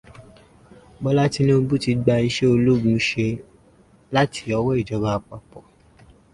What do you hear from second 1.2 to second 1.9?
Tinúbú